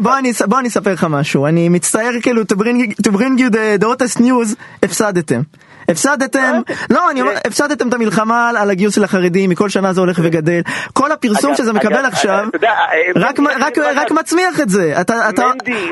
[0.00, 1.46] בוא אני- אספר לך משהו.
[1.46, 5.40] אני מצטער כאילו, to bring- you the hottest news, הפסדתם.
[5.88, 7.42] הפסדתם, לא, אני אומר, תראה.
[7.46, 10.60] הפסדתם את המלחמה על- הגיוס של החרדים, מכל שנה זה הולך וגדל.
[10.92, 14.94] כל הפרסום שזה מקבל עכשיו, אה, רק מצמיח את זה.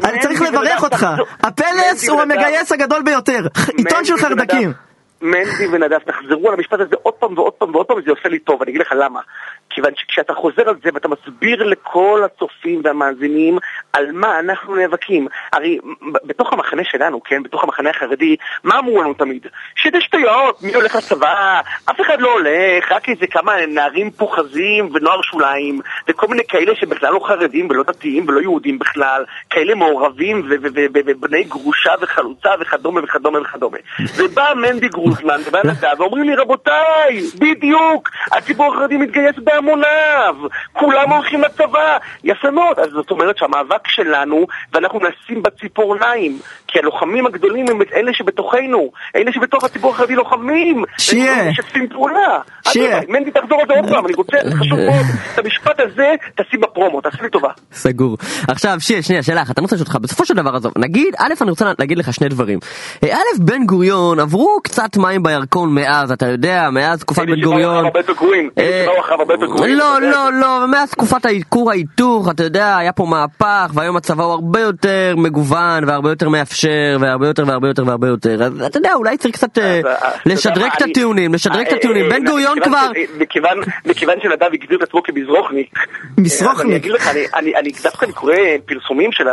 [0.04, 1.06] אני צריך לברך אותך.
[1.40, 2.22] הפלס הוא.
[2.22, 3.46] המגייס הגדול ביותר.
[3.76, 4.87] עיתון של חרדקים.
[5.22, 8.38] מנדי ונדב, תחזרו על המשפט הזה עוד פעם ועוד פעם ועוד פעם, זה עושה לי
[8.38, 9.20] טוב, אני אגיד לך למה.
[9.78, 13.58] כיוון שכשאתה חוזר על זה ואתה מסביר לכל הצופים והמאזינים
[13.92, 15.78] על מה אנחנו נאבקים, הרי
[16.24, 19.46] בתוך המחנה שלנו, כן, בתוך המחנה החרדי, מה אמרו לנו תמיד?
[19.76, 21.60] שזה שטויות, מי הולך לצבא,
[21.90, 27.12] אף אחד לא הולך, רק איזה כמה נערים פוחזים ונוער שוליים, וכל מיני כאלה שבכלל
[27.12, 33.78] לא חרדים ולא דתיים ולא יהודים בכלל, כאלה מעורבים ובני גרושה וחלוצה וכדומה וכדומה וכדומה.
[34.18, 39.36] ובא מנדי גרוזמן ובא נדב ואומרים לי רבותיי, בדיוק, הציבור החרדי מתגייס
[39.68, 40.34] בהמוניו,
[40.72, 47.26] כולם הולכים לצבא, יפה מאוד, אז זאת אומרת שהמאבק שלנו, ואנחנו נשים בציפורניים, כי הלוחמים
[47.26, 51.50] הגדולים הם אלה שבתוכנו, אלה שבתוך הציבור החרדי לוחמים, שיהיה.
[51.50, 52.38] משתפים פעולה.
[52.68, 52.98] שיהיה.
[52.98, 56.60] אדרבה, מנדי תחזור על זה עוד פעם, אני רוצה, חשוב מאוד, את המשפט הזה תשים
[56.60, 57.48] בפרומו, תעשה לי טובה.
[57.72, 58.16] סגור.
[58.48, 61.32] עכשיו, שנייה, שנייה, שאלה אחת, אני רוצה לשאול אותך, בסופו של דבר, עזוב, נגיד, א',
[61.40, 62.58] אני רוצה להגיד לך שני דברים.
[63.04, 67.84] אה, א', בן גוריון, עברו קצת מים בירקון מאז, אתה יודע, מאז תקופת בן גוריון.
[69.66, 70.10] לא, יודע.
[70.10, 74.60] לא, לא, מאז תקופת כור ההיתוך, אתה יודע, היה פה מהפך, והיום הצבא הוא הרבה
[74.60, 78.42] יותר מגוון, והרבה יותר מאפשר, והרבה יותר והרבה יותר והרבה יותר.
[78.42, 79.80] אז אתה יודע, אולי צריך קצת אה,
[80.26, 82.04] לשדרג את הטיעונים, לשדרג את אה, הטיעונים.
[82.04, 82.90] אה, בן גוריון כבר...
[83.84, 85.78] מכיוון- שנדב הגדיר את עצמו כמזרוחניק.
[86.18, 86.66] מזרוחניק.
[86.70, 88.34] אני אגיד לך, אני- דווקא קורא
[88.66, 89.28] פרסומים של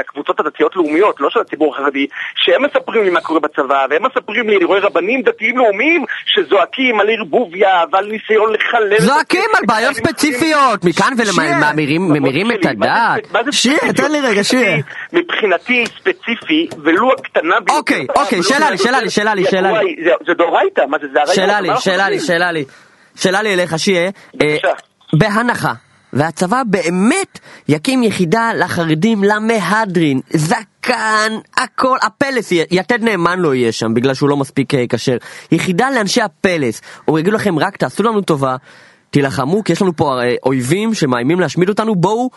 [0.00, 4.56] הקבוצות הדתיות-לאומיות, לא של הציבור החרדי, שהם מספרים לי מה קורה בצבא, והם מספרים לי,
[4.56, 8.92] אני רואה רבנים דתיים-לאומיים שזועקים על ערבוביה ועל ניסיון לחלל...
[9.20, 11.12] הטקס על בעיות ספציפיות, מכאן.
[11.98, 13.20] וממירים את הדעת.
[13.50, 13.96] שיהיה, ספציפיות?
[13.96, 14.76] תן לי רגע, שיהיה.
[15.12, 17.74] מבחינתי ספציפי, ולו הקטנה ביותר.
[17.74, 19.96] אוקיי, אוקיי, שאלה לי, שאלה לי, שאלה לי, שאלה לי.
[20.26, 21.34] זה- דאורייתא, מה זה, זה הרעיון.
[21.34, 22.20] שאלה לי, שאלה לי?
[22.20, 22.64] שאלה לי.
[23.14, 24.10] שאלה לי אליך, שיהיה.
[24.42, 24.56] אה.
[25.12, 25.72] בהנחה.
[26.12, 34.14] והצבא באמת יקים יחידה לחרדים למהדרין, זקן, הכל, הפלס, יתד נאמן לא יהיה שם בגלל
[34.14, 35.16] שהוא לא מספיק אה, כשר.
[35.52, 38.56] יחידה לאנשי הפלס, או יגידו לכם רק תעשו לנו טובה,
[39.10, 42.30] תילחמו כי יש לנו פה הרי אויבים שמאיימים להשמיד אותנו, בואו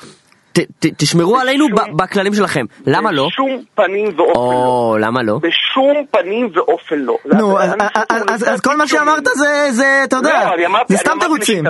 [0.53, 2.65] ת, ת, תשמרו עלינו בשום- ב- בכללים שלכם.
[2.87, 3.27] למה לא?
[3.27, 4.35] בשום פנים ואופן לא.
[4.35, 5.39] או, למה לא?
[5.41, 7.17] בשום פנים ואופן לא.
[7.25, 7.73] נו, אז-
[8.09, 8.87] אז- אז- אז כל מה.
[8.87, 11.63] שאמרת זה, זה, אתה יודע, לא, אמרתי- זה סתם תירוצים.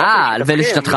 [0.00, 0.96] אה, ולשיטתך?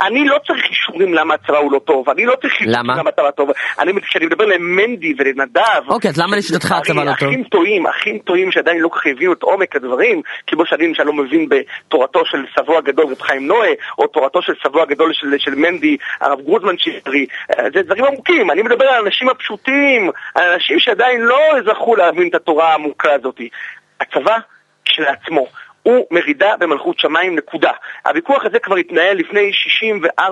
[0.00, 2.94] אני לא צריך אישורים למה הצבא הוא לא טוב, אני לא צריך אישורים למה?
[3.08, 3.48] הצבא טוב.
[3.78, 5.60] אני, כשאני מדבר למנדי ולנדב...
[5.88, 7.28] אוקיי, אז למה לשיטתך הצבא לא טוב?
[7.28, 11.02] אחים טועים, אחים טועים שעדיין לא כל כך הבינו את עומק הדברים, כמו שאני למשל
[11.02, 15.26] לא מבין בתורתו של סבו הגדול, רב חיים נועה, או תורתו של סבו הגדול של,
[15.38, 20.52] של מנדי, הרב גרוזמן שירי, אה, זה דברים עמוקים, אני מדבר על האנשים הפשוטים, על
[20.52, 23.40] אנשים שעדיין לא זכו להבין את התורה העמוקה הזאת.
[24.00, 24.38] הצבא
[24.84, 25.46] כשלעצמו.
[25.84, 27.70] הוא מרידה במלכות שמיים, נקודה.
[28.06, 29.50] הוויכוח הזה כבר התנהל לפני
[30.18, 30.22] 64-65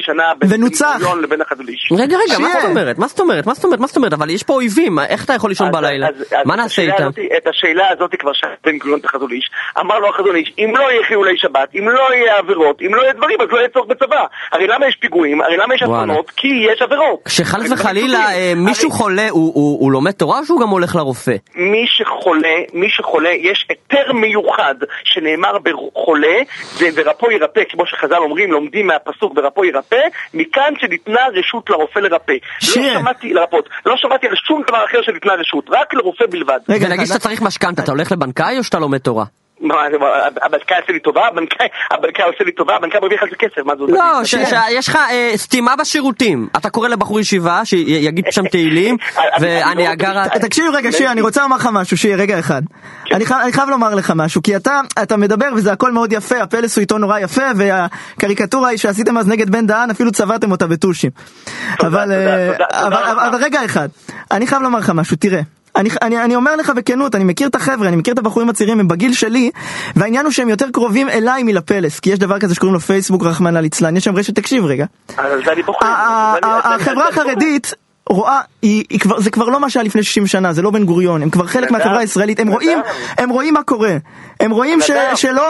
[0.00, 0.60] שנה בין
[0.98, 1.92] גוריון לבין החזוליש.
[1.92, 2.48] רגע, רגע, מה.
[2.52, 2.98] זאת אומרת?
[2.98, 3.46] מה זאת אומרת?
[3.46, 3.80] מה זאת אומרת?
[3.80, 4.12] מה זאת אומרת?
[4.12, 6.06] אבל יש פה אויבים, איך אתה יכול לישון בלילה?
[6.44, 7.08] מה נעשה איתם?
[7.36, 9.50] את השאלה הזאת כבר שאל בן גוריון את החזון איש.
[9.80, 13.02] אמר לו החזון איש, אם לא יהיה חילולי שבת, אם לא יהיה עבירות, אם לא
[13.02, 14.24] יהיה דברים, אז לא יהיה צורך בצבא.
[14.52, 15.40] הרי למה יש פיגועים?
[15.40, 15.82] הרי למה יש.
[15.82, 16.30] אסונות?
[16.30, 17.20] כי יש עבירות.
[17.24, 18.32] כשחס וחלילה.
[18.34, 21.36] אה, מישהו חולה, הוא לומד תורה או שהוא גם הולך לרופא?
[21.54, 24.71] מי שחולה, מי שחולה, יש היתר מיוחד
[25.04, 26.36] שנאמר בחולה,
[26.94, 30.00] ורפו ירפא, כמו שחז"ל אומרים, לומדים מהפסוק ורפו ירפא,
[30.34, 32.32] מכאן שניתנה רשות לרופא לרפא.
[32.60, 32.94] שיהיה.
[32.94, 36.58] לא שמעתי, לרפות, לא שמעתי על שום דבר אחר שניתנה רשות, רק לרופא בלבד.
[36.68, 39.24] רגע, ונגיד אתה- שאתה צריך משכנתה, אתה הולך לבנקאי או שאתה לומד תורה?
[39.62, 39.74] מה,
[40.42, 41.26] הבנקאי עושה לי טובה,
[41.90, 44.26] הבנקאי עושה לי טובה, הבנקאי מרוויח על זה כסף, מה זה עושה לא, לי?
[44.26, 44.34] ש-
[44.74, 46.48] שיש לך אה, סתימה בשירותים.
[46.56, 48.96] אתה קורא לבחור ישיבה שיגיד שם תהילים,
[49.40, 50.22] ואני אגר...
[50.22, 52.62] רוצה- תקשיב רגע, שיר, אני רוצה לומר לך משהו, שיר, רגע אחד.
[53.12, 54.56] אני חייב- אני חייב לומר לך משהו, כי
[55.02, 59.28] אתה מדבר וזה הכל מאוד יפה, הפלס הוא עיתון נורא יפה, והקריקטורה היא שעשיתם אז
[59.28, 61.10] נגד בן דהן, אפילו צבעתם אותה בטושים.
[61.80, 61.86] אה.
[63.28, 63.88] אבל רגע אחד,
[64.30, 65.40] אני חייב לומר לך משהו, תראה.
[65.76, 68.80] אני, אני, אני אומר לך בכנות, אני מכיר את החבר'ה, אני מכיר את הבחורים הצעירים,
[68.80, 69.50] הם בגיל שלי,
[69.96, 73.58] והעניין הוא שהם יותר קרובים אליי מלפלס, כי יש דבר כזה שקוראים לו פייסבוק, רחמנא
[73.58, 74.84] ליצלן, יש שם רשת, תקשיב רגע.
[76.64, 77.74] החברה החרדית
[78.08, 80.84] רואה, היא, היא כבר, זה כבר לא מה שהיה לפני 60 שנה, זה לא בן
[80.84, 82.48] גוריון, הם כבר חלק מהחברה הישראלית, הם.
[82.48, 82.78] רואים,
[83.18, 83.96] הם רואים מה קורה,
[84.40, 85.48] הם רואים ש, שלא,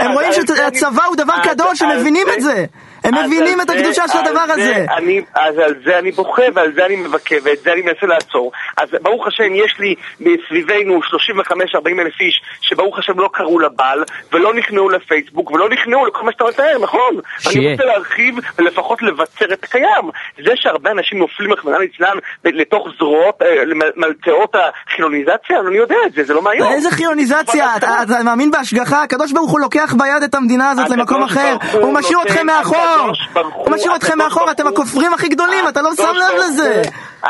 [0.00, 2.64] הם רואים שהצבא הוא דבר אז- קדוש, הם מבינים זה- את זה,
[3.04, 4.64] הם מבינים את הקדושה של הדבר הזה.
[4.64, 8.06] זה אני, אז על זה אני בוכה ועל זה אני מבכה ואת זה אני מנסה
[8.06, 8.52] לעצור.
[8.76, 14.54] אז ברוך השם יש לי מסביבנו 35-40 אלף איש שברוך השם לא קראו לבעל ולא
[14.54, 17.14] נכנעו לפייסבוק ולא נכנעו לכל מה שאתה מתאר, נכון?
[17.38, 17.60] שיהיה.
[17.60, 20.10] אני רוצה להרחיב ולפחות לבצר את הקיים.
[20.44, 26.24] זה שהרבה אנשים נופלים רחמנא ליצלן לתוך זרועות, אה, למלצאות החילוניזציה, אני יודע את זה,
[26.24, 26.72] זה לא מהיום.
[26.72, 29.02] איזה חיוניזציה, אתה, מאמין בהשגחה?
[29.02, 32.89] הקדוש ברוך הוא לוקח ביד את המדינה הזאת למקום אחר, הוא משאיר אתכם מאחור,
[33.32, 36.82] ברוך הוא, משאיר אתכם מאחור, אתם הכופרים הכי גדולים, אתה לא שם לב לזה,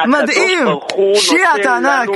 [0.06, 0.68] מדהים,
[1.14, 2.08] שיעה אתה ענק,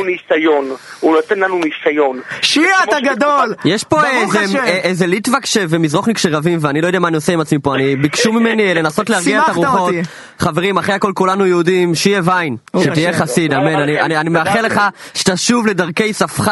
[1.01, 2.21] הוא נותן לנו ניסיון.
[2.43, 4.65] שיעה אתה גדול, יש פה איזה.
[4.65, 8.33] איזה ליטווק ומזרוחניק שרבים ואני לא יודע מה אני עושה עם עצמי פה, אני ביקשו
[8.33, 9.95] ממני לנסות להרגיע את הרוחות.
[10.39, 13.13] חברים, אחרי הכל כולנו יהודים, שיהיה ויין, שתהיה.
[13.13, 13.77] חסיד, אמן.
[13.77, 14.61] אני- מאחל.
[14.67, 14.81] לך
[15.15, 16.51] שתשוב לדרכי ספך,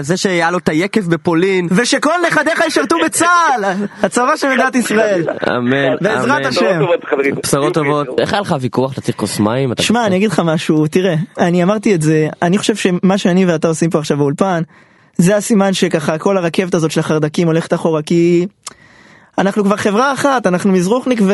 [0.00, 1.68] זה שהיה לו את היקב בפולין.
[1.70, 3.64] ושכל נכדיך ישרתו בצה"ל,
[4.02, 5.24] הצבא של מדינת ישראל.
[5.48, 6.46] אמן, בעזרת אמן.
[6.46, 6.80] השם.
[7.42, 8.20] בשורות טובות.
[8.20, 8.92] איך היה לך ויכוח?
[8.92, 9.72] אתה צריך כוס מים?
[9.80, 13.68] שמע, אני אגיד לך משהו, תראה, אני אמרתי את זה, אני חושב שמה שאני ואתה
[13.68, 14.62] עושים פה עכשיו באולפן,
[15.16, 18.46] זה הסימן שככה כל הרכבת הזאת של החרדקים הולכת אחורה, כי
[19.38, 21.32] אנחנו כבר חברה אחת, אנחנו מזרוחניק ו...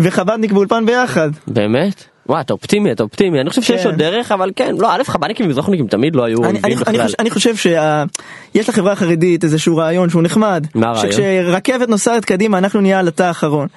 [0.00, 1.30] וחבדניק באולפן ביחד.
[1.46, 2.04] באמת?
[2.28, 3.40] וואי, אתה אופטימי, אתה אופטימי.
[3.40, 3.86] אני חושב שיש כן.
[3.86, 6.98] עוד דרך, אבל כן, לא, א', חב"דניקים ומזרחניקים תמיד לא היו אני, אני, אני.
[6.98, 10.66] חושב, אני חושב שיש לחברה החרדית איזשהו רעיון שהוא נחמד?
[10.94, 13.68] שכשרכבת נוסעת קדימה אנחנו נהיה על התא האחרון.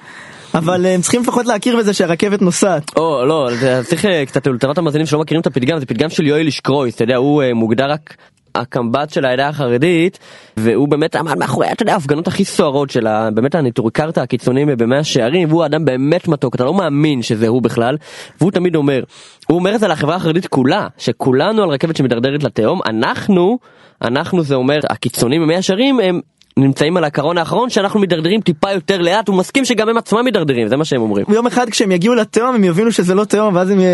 [0.54, 2.96] אבל אה, הם צריכים לפחות להכיר בזה שהרכבת נוסעת.
[2.96, 3.48] או, לא,
[3.84, 7.04] צריך אה, קצת לטובת המאזינים שלא מכירים את הפתגם, זה פתגם של יואל אישקרויס, אתה
[7.04, 8.16] יודע, הוא אה, מוגדר רק
[8.54, 10.18] הקמב"ץ של העדה החרדית,
[10.56, 14.98] והוא באמת עמד מאחורי, אתה יודע, ההפגנות הכי סוערות של ה- באמת הנטורקרתא הקיצוניים במאה
[14.98, 17.96] השערים, והוא אדם באמת מתוק, אתה לא מאמין שזה הוא בכלל,
[18.40, 19.02] והוא תמיד אומר,
[19.46, 23.58] הוא אומר את זה לחברה החרדית כולה, שכולנו על רכבת שמדרדרת לתהום, אנחנו,
[24.02, 26.20] אנחנו זה אומר, הקיצונים במאה השערים הם...
[26.60, 30.68] נמצאים על הקרון האחרון שאנחנו מידרדרים טיפה יותר לאט הוא מסכים שגם הם עצמם מידרדרים
[30.68, 31.26] זה מה שהם אומרים.
[31.28, 33.84] יום אחד כשהם יגיעו לתהום הם יבינו שזה לא תהום ואז הם, י-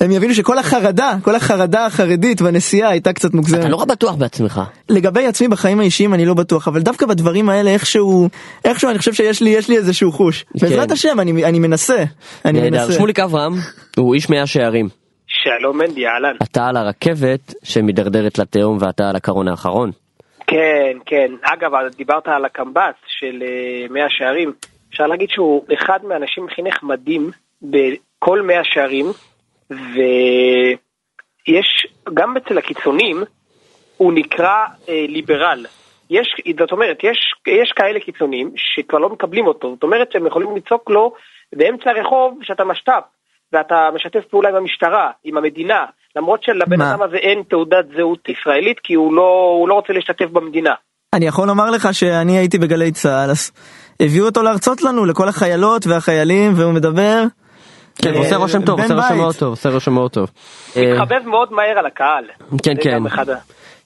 [0.00, 3.60] הם יבינו שכל החרדה, כל החרדה החרדית בנסיעה הייתה קצת מוגזמת.
[3.60, 4.60] אתה נורא בטוח בעצמך.
[4.88, 8.28] לגבי עצמי בחיים האישיים אני לא בטוח אבל דווקא בדברים האלה איכשהו
[8.64, 12.04] איכשהו אני חושב שיש לי יש לי איזשהו חוש בעזרת השם אני אני מנסה
[12.44, 12.70] אני.
[12.70, 13.52] מנסה שמוליק אברהם
[13.96, 14.88] הוא איש מאה שערים.
[15.26, 16.36] שלום מנדי, אהלן.
[16.42, 19.90] אתה על הרכבת שמידרדרת לתהום ואתה על הקרון האחרון.
[20.46, 21.32] כן, כן.
[21.42, 24.52] אגב, דיברת על הקמב"ץ של אה, מאה שערים.
[24.88, 27.30] אפשר להגיד שהוא אחד מהאנשים הכי נחמדים
[27.62, 29.06] בכל מאה שערים,
[29.70, 33.22] ויש, גם אצל הקיצונים,
[33.96, 35.66] הוא נקרא אה, ליברל.
[36.10, 40.56] יש, זאת אומרת, יש, יש כאלה קיצונים שכבר לא מקבלים אותו, זאת אומרת שהם יכולים
[40.56, 41.14] לצעוק לו
[41.54, 43.02] באמצע הרחוב שאתה משת"פ,
[43.52, 45.84] ואתה משתף פעולה עם המשטרה, עם המדינה,
[46.16, 46.80] למרות שלבן?
[46.80, 50.74] אדם הזה אין תעודת זהות ישראלית, כי הוא לא, הוא לא רוצה להשתתף במדינה.
[51.14, 53.52] אני יכול לומר לך שאני הייתי בגלי צה"ל אז
[54.00, 57.22] הביאו אותו להרצות לנו לכל החיילות והחיילים והוא מדבר.
[58.02, 59.16] כן, אה, עושה רושם טוב, עושה רושם.
[59.16, 60.30] מאוד טוב, עושה רושם מאוד טוב.
[60.76, 62.24] אה, מתחבב מאוד מהר על הקהל.
[62.62, 63.02] כן, כן.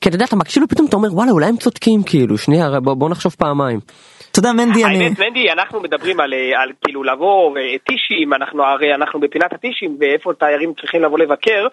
[0.00, 3.10] כן, אתה יודע, אתה מקשיב ופתאום אתה אומר וואלה אולי הם צודקים כאילו, שנייה, בוא
[3.10, 3.80] נחשוב פעמיים.
[4.30, 8.34] אתה יודע מנדי אני האמת, מנדי, אנחנו מדברים על, אה, על כאילו לבוא, אה, טישים,
[8.34, 11.66] אנחנו הרי אנחנו בפינת הטישים, ואיפה תיירים צריכים לבוא לבקר.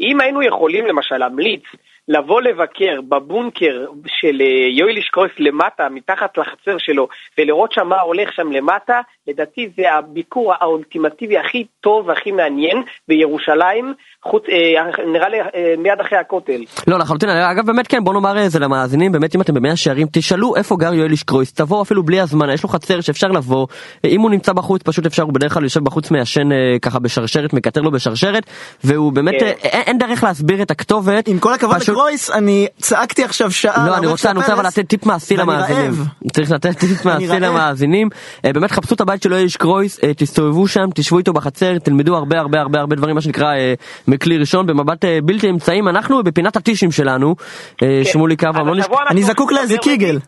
[0.00, 1.62] אם היינו יכולים למשל להמליץ
[2.08, 8.32] לבוא לבקר בבונקר של אה, יואל אישקרויף למטה, מתחת לחצר שלו, ולראות שם מה הולך
[8.32, 15.40] שם למטה, לדעתי זה הביקור האולטימטיבי הכי טוב והכי מעניין בירושלים, חוץ, אה, נראה לי
[15.40, 16.60] אה, מיד אחרי הכותל.
[16.86, 20.06] לא לחלוטין, אגב באמת כן, בוא נאמר אה, זה למאזינים, באמת אם אתם במאה שערים,
[20.12, 23.66] תשאלו איפה גר יואל אישקרויס, תבואו אפילו בלי הזמן, יש לו חצר שאפשר לבוא,
[24.04, 26.98] אה, אם הוא נמצא בחוץ פשוט אפשר, הוא בדרך כלל יושב בחוץ מעשן אה, ככה
[26.98, 28.46] בשרשרת, מקטר לו בשרשרת,
[28.84, 29.46] והוא באמת, כן.
[29.46, 33.86] אה, אין אין דרך להסביר את הכתובת, עם כל הכבוד גרויס, אני צעקתי עכשיו שעה.
[33.86, 35.84] לא, אני רוצה, אני רוצה אבל לתת טיפ מעשי למאזינים.
[35.84, 36.08] רעב.
[36.32, 37.26] צריך לתת טיפ מעשי.
[37.40, 38.08] למאזינים.
[38.44, 42.16] אה, באמת חפשו את הבית של איש קרויס, אה, תסתובבו שם, תשבו איתו בחצר, תלמדו
[42.16, 43.74] הרבה הרבה הרבה הרבה דברים, מה שנקרא אה,
[44.08, 45.88] מכלי ראשון, במבט בלתי אמצעים.
[45.88, 47.34] אנחנו בפינת הטישים שלנו,
[47.82, 48.74] אה, שמולי קו, לא
[49.10, 50.18] אני זקוק לאיזה קיגל.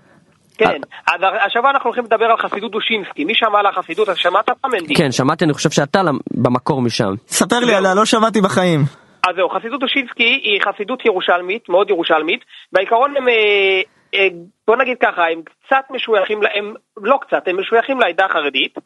[0.59, 3.24] כן, אז השבוע אנחנו הולכים לדבר על חסידות דושינסקי.
[3.24, 4.09] מי שמע על החסידות?
[4.09, 4.94] אז שמעת פעם מנדי?
[4.94, 6.00] כן, שמעתי, אני חושב שאתה
[6.31, 7.14] במקור משם.
[7.29, 9.06] ספר לי עליה, לא שמעתי בחיים.
[9.29, 12.41] אז זהו, חסידות דושינסקי היא חסידות ירושלמית, מאוד ירושלמית.
[12.73, 13.81] בעיקרון הם, אה,
[14.15, 14.29] אה,
[14.67, 18.79] בוא נגיד ככה, הם קצת משויכים, ל- הם לא קצת, הם משויכים לעדה החרדית.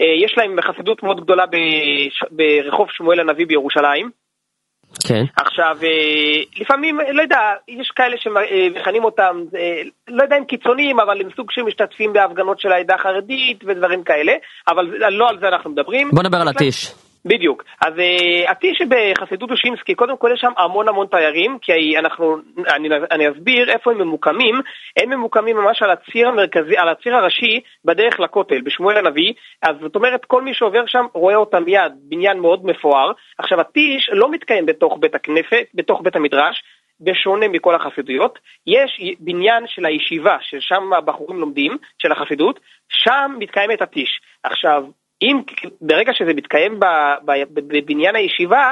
[0.00, 1.44] אה, יש להם חסידות מאוד גדולה
[2.30, 4.10] ברחוב שמואל הנביא בירושלים.
[5.08, 5.24] כן.
[5.36, 11.20] עכשיו, אה, לפעמים, לא יודע, יש כאלה שמכנים אותם, אה, לא יודע אם קיצוניים, אבל
[11.20, 14.32] הם סוג שמשתתפים בהפגנות של העדה החרדית ודברים כאלה,
[14.68, 16.10] אבל לא על זה אנחנו מדברים.
[16.12, 17.03] בוא נדבר על הטיש.
[17.24, 17.64] בדיוק.
[17.80, 22.36] אז uh, הטיש בחסידות דושינסקי, קודם כל יש שם המון המון תיירים, כי אנחנו,
[22.74, 24.60] אני, אני אסביר איפה הם ממוקמים.
[24.96, 29.32] הם ממוקמים ממש על הציר המרכזי, על הציר הראשי בדרך לכותל, בשמואל הנביא.
[29.62, 33.12] אז זאת אומרת, כל מי שעובר שם רואה אותם מיד, בניין מאוד מפואר.
[33.38, 36.62] עכשיו, הטיש לא מתקיים בתוך בית הכנסת, בתוך בית המדרש.
[37.00, 44.20] בשונה מכל החסידויות, יש בניין של הישיבה, ששם הבחורים לומדים, של החסידות, שם מתקיימת הטיש.
[44.42, 44.84] עכשיו,
[45.22, 45.40] אם
[45.80, 46.80] ברגע שזה מתקיים
[47.54, 48.70] בבניין הישיבה,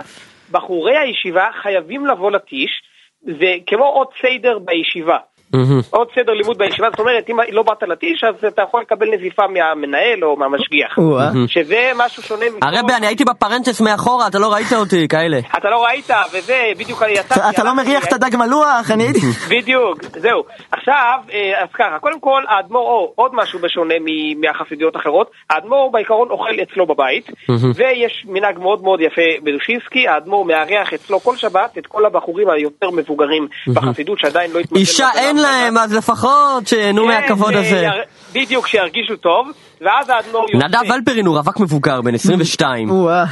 [0.51, 2.83] בחורי הישיבה חייבים לבוא לטיש,
[3.23, 5.19] זה כמו עוד סדר בישיבה.
[5.53, 5.81] מהמם.
[5.91, 9.43] עוד סדר לימוד בישיבה, זאת אומרת, אם לא באת לטיש, אז אתה יכול לקבל נזיפה
[9.47, 10.99] מהמנהל או מהמשגיח.
[10.99, 11.31] או-אה.
[11.47, 12.67] שזה משהו שונה מכל...
[12.67, 15.39] הרבי, אני הייתי בפרנצ'ס מאחורה, אתה לא ראית אותי, כאלה.
[15.59, 17.41] אתה לא ראית, וזה, בדיוק אני יצאתי...
[17.41, 19.21] אתה- אתה לא מריח את הדג מלוח, אני הייתי...
[19.57, 20.43] בדיוק, זהו.
[20.73, 25.91] עכשיו, אה, אז ככה, קודם כל, האדמו"ר, או עוד משהו בשונה מ- מהחסידויות האחרות, האדמו"ר
[25.93, 27.31] בעיקרון אוכל אצלו בבית,
[27.75, 32.91] ויש מנהג מאוד מאוד יפה בדושינסקי, האדמו"ר מארח אצלו כל שבת את כל הבחורים היותר
[32.91, 35.42] מבוגרים בחסידות שעדיין לא אישה אין ככה.
[35.43, 37.87] להם, אז לפחות שיהנו כן, מהכבוד אה, הזה.
[38.33, 39.49] בדיוק, שירגישו טוב,
[39.81, 40.67] ואז האדמו"ר יוצא.
[40.67, 42.91] נדב אלפרין הוא רווק מבוגר, בן 22.
[42.91, 43.25] או-אה.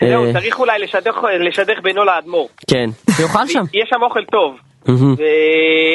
[0.00, 0.78] זהו, אה, צריך אולי
[1.50, 2.48] לשדך- בינו לאדמו"ר.
[2.70, 2.90] כן.
[3.16, 3.62] שיאכל שם.
[3.82, 4.56] יש שם אוכל טוב.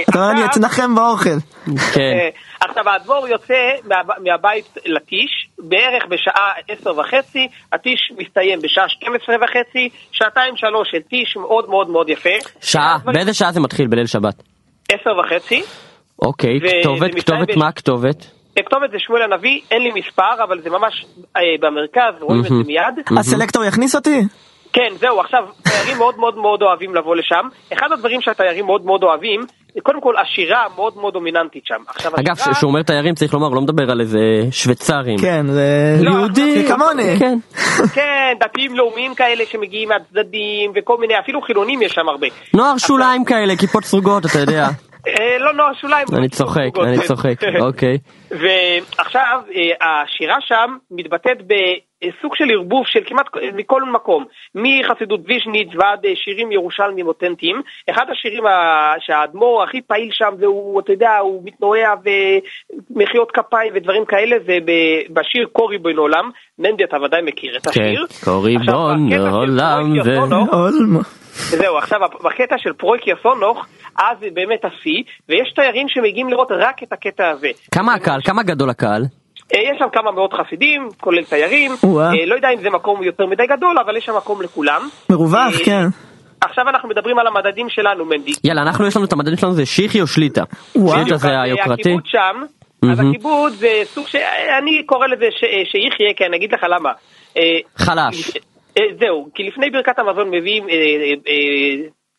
[0.09, 1.29] אתה אומר, אני אתנחם באוכל.
[1.93, 2.01] כן.
[2.01, 2.29] אה,
[2.61, 3.53] עכשיו האדמו"ר יוצא
[3.87, 11.01] מה- מהבית לטיש בערך בשעה עשר וחצי, הטיש מסתיים בשעה 12 וחצי, שעתיים שלוש של
[11.09, 12.29] טיש מאוד מאוד מאוד יפה.
[12.61, 14.43] שעה, באיזה שעה זה מתחיל בליל שבת?
[14.93, 15.63] עשר וחצי.
[16.21, 18.32] אוקיי, כתובת, כתובת, מה הכתובת?
[18.58, 21.06] הכתובת זה שמואל הנביא, אין לי מספר, אבל זה ממש
[21.38, 22.56] אה, במרכז, רואים את זה.
[22.67, 23.19] מיד.
[23.19, 24.21] הסלקטור יכניס אותי?
[24.73, 27.47] כן, זהו, עכשיו, תיירים מאוד מאוד מאוד אוהבים לבוא לשם.
[27.73, 29.41] אחד הדברים שהתיירים מאוד מאוד אוהבים,
[29.73, 31.81] זה קודם כל השירה מאוד מאוד דומיננטית שם.
[31.88, 34.19] עכשיו, אגב, השירה- כשהוא אומר תיירים צריך לומר, הוא לא מדבר על איזה
[34.51, 35.17] שוויצרים.
[35.21, 35.97] כן, זה...
[36.01, 37.19] לא, יהודי, זה כמוני.
[37.19, 37.38] כן.
[37.93, 42.27] כן, דתיים לאומיים כאלה שמגיעים מהצדדים, וכל מיני, אפילו חילונים יש שם הרבה.
[42.53, 44.67] נוער שוליים כאלה, כיפות סרוגות, אתה יודע.
[45.07, 46.07] אה, לא נוער שוליים.
[46.17, 46.99] אני צוחק, אני.
[47.07, 47.36] צוחק,
[47.67, 47.97] אוקיי.
[48.31, 51.38] ועכשיו, אה, השירה שם מתבטאת
[52.03, 57.61] בסוג של ערבוב של כמעט מכל מקום, מחסידות ויז'ניץ ועד אה, שירים ירושלמיים אותנטיים.
[57.89, 61.93] אחד השירים ה- שהאדמו"ר הכי פעיל שם, והוא, אתה יודע, הוא מתנועע
[62.91, 66.29] ומחיאות כפיים ודברים כאלה, זה ב- בשיר קורי בן עולם.
[66.59, 68.05] מנדי, אתה ודאי מכיר את כן, השיר.
[68.23, 70.11] קורי בון בקטע של עולם פרויקט ו...
[70.11, 70.99] יסונוך, אולמו.
[71.33, 73.65] זהו, עכשיו בקטע של פרויקט יסונוך,
[73.99, 77.47] אז זה באמת השיא, ויש תיירים שמגיעים לראות רק את הקטע הזה.
[77.75, 78.21] כמה הקהל?
[78.23, 79.01] כמה גדול הקהל?
[79.56, 81.71] אה, יש שם כמה מאות חסידים, כולל תיירים.
[81.71, 84.89] אה, לא יודע אם זה מקום יותר מדי גדול, אבל יש שם מקום לכולם.
[85.10, 85.86] מרווח, אה, כן.
[86.41, 88.32] עכשיו אנחנו מדברים על המדדים שלנו, מנדי.
[88.43, 90.43] יאללה, אנחנו יש לנו את המדדים שלנו זה שיחי או שליטה?
[90.73, 91.82] שליטה זה היוקרתי?
[91.82, 92.41] הקיבוץ שם,
[92.91, 92.99] אז.
[92.99, 94.15] הקיבוץ זה סוג ש...
[94.60, 96.91] אני קורא לזה ש- שיחיה, כי אני אגיד לך למה.
[97.77, 98.32] חלש.
[98.99, 100.63] זהו, כי לפני ברכת המזון מביאים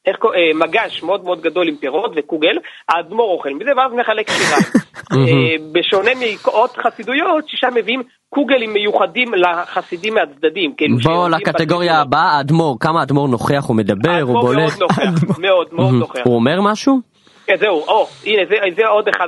[0.06, 2.56] איך קורא- אה, מגש מאוד מאוד גדול עם פירות וקוגל,
[2.88, 4.64] האדמו"ר אוכל מזה ואז מחלק שיריים.
[5.12, 6.10] אה, בשונה
[6.44, 10.74] מעוד חסידויות, ששם מביאים קוגלים מיוחדים לחסידים מהצדדים.
[10.76, 12.00] כאילו, בוא שיורדים לקטגוריה.
[12.00, 14.58] הבאה, האדמו"ר, כמה האדמו"ר נוכח, הוא מדבר, הוא האדמו"ר בולט.
[14.58, 16.20] מאוד נוכח, מאוד מאוד נוכח.
[16.24, 17.00] הוא אומר משהו?
[17.46, 19.26] כן, זהו, או, הנה, זה, זה עוד אחד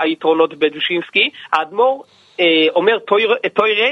[0.00, 1.30] היתרונות בדושינסקי.
[1.52, 2.04] האדמו"ר
[2.40, 2.44] אה,
[2.76, 2.98] אומר
[3.54, 3.88] טוירה,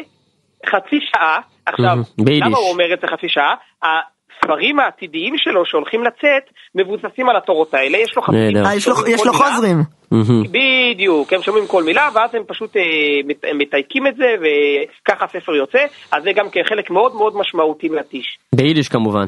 [0.66, 1.96] חצי שעה, עכשיו.
[2.40, 3.54] למה הוא אומר את זה חצי שעה?
[4.40, 8.22] הספרים העתידיים שלו שהולכים לצאת מבוססים על התורות האלה, יש לו.
[8.32, 8.64] נהדר.
[8.66, 8.86] אה, יש
[9.26, 9.32] לו-.
[9.32, 9.76] חוזרים.
[10.50, 12.82] בדיוק, הם שומעים כל מילה ואז הם פשוט אה,
[13.26, 15.78] מת- מתייקים את זה וככה הספר יוצא,
[16.12, 18.38] אז זה גם כן חלק מאוד מאוד משמעותי מהטיש.
[18.54, 19.24] ביידיש כמובן.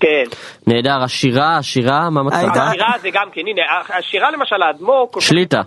[0.00, 0.24] כן.
[0.66, 2.64] נהדר, השירה, השירה, מה היית- מצבה?
[2.68, 3.62] השירה זה גם כן, הנה,
[3.98, 5.60] השירה למשל, האדמו"ר שליטה.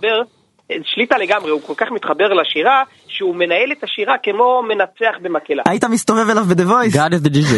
[0.84, 2.82] שליטה לגמרי, הוא כל כך מתחבר לשירה,
[3.16, 5.62] שהוא מנהל את השירה כמו מנצח במקהלה.
[5.68, 6.94] היית מסתובב אליו ב-The Voice?
[6.96, 7.52] God is the DJ.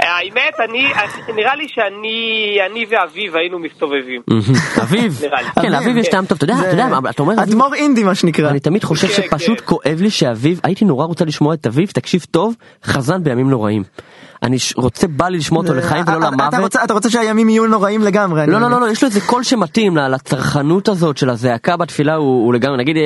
[0.00, 0.92] האמת, אני,
[1.36, 4.22] נראה לי שאני אני ואביב היינו מסתובבים.
[4.82, 5.20] אביב.
[5.62, 6.08] כן, לאביב יש.
[6.08, 8.50] טעם טוב, אתה יודע, אתה יודע, מה, אתה אומר אביב, אדמו"ר אינדי מה שנקרא.
[8.50, 9.66] אני תמיד חושב כן, שפשוט כן.
[9.66, 13.82] כואב לי שאביב, הייתי נורא רוצה לשמוע את אביב, תקשיב טוב, חזן בימים נוראים.
[14.44, 16.60] אני רוצה, בא לי לשמוע אותו לחיים ולא אתה- אתה למוות.
[16.60, 18.46] רוצה- אתה רוצה שהימים יהיו נוראים לגמרי.
[18.46, 18.70] לא, לא, מבין.
[18.72, 22.76] לא, לא, יש לו איזה קול שמתאים ל- לצרכנות הזאת של הזעקה בתפילה, הוא לגמרי,
[22.78, 23.02] נגיד, אה,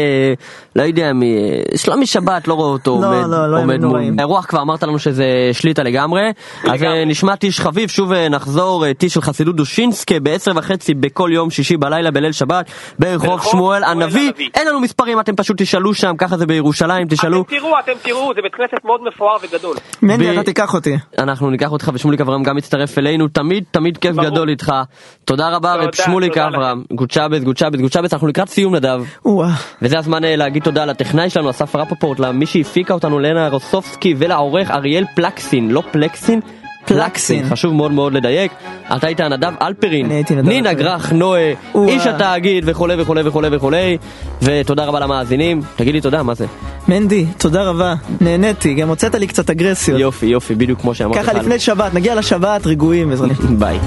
[0.77, 1.35] לא יודע, מי,
[1.73, 3.47] אה, שלומי שבת, לא רואה אותו לא, עומד לא,
[3.81, 4.01] לא מול.
[4.19, 6.21] האירוח כבר אמרת לנו שזה שליטה לגמרי,
[6.65, 6.83] אז.
[6.83, 11.31] אה, נשמע טיש חביב, שוב אה, נחזור, אה, טיש של חסידות דושינסקה בעשר וחצי בכל
[11.33, 12.67] יום שישי בלילה בליל שבת,
[12.99, 14.33] ברחוב שמואל הנביא.
[14.55, 17.43] אין לנו מספרים, אתם פשוט תשאלו שם, ככה זה בירושלים, תשאלו.
[17.43, 19.77] אתם תראו, אתם תראו, זה בית כנסת מאוד מפואר וגדול.
[20.03, 20.97] מנדי אתה תיקח אותי.
[21.29, 24.29] אנחנו ניקח אותך ושמוליק אברהם גם יצטרף אלינו, תמיד תמיד כיף ברור.
[24.29, 24.73] גדול איתך.
[25.25, 29.03] תודה רבה רב שמוליק אברהם, גוט שאבעס, גוט שאבעס, גוט שאבעס, אנחנו לקראת סיום נדב.
[29.83, 34.71] וזה הזמן אה, להגיד תודה לטכנאי שלנו, אסף רפפורט, למי שהפיקה אותנו, לנה רוסובסקי, ולעורך
[34.71, 36.41] אריאל פלקסין, לא פלקסין,
[36.89, 37.49] פלקסין, פלקסין.
[37.51, 38.53] חשוב מאוד מאוד לדייק.
[38.97, 40.87] אתה היית נדב אלפרין, אני הייתי נדב נינה אלפרין.
[40.87, 41.53] גרח, נועה.
[41.89, 43.99] איש התאגיד וכולי וכולי וכולי וכולי,
[44.43, 46.47] ותודה רבה למאזינים, תגיד לי תודה, מה זה?
[46.89, 47.95] מנדי, תודה רבה.
[48.21, 50.01] נהניתי, גם הוצאת לי קצת אגרסיות.
[50.01, 51.27] יופי יופי, בדיוק כמו שאמרתי לך.
[51.27, 53.31] ככה לפני שבת, נגיע לשבת רגועים בעזרת.
[53.61, 53.79] ביי.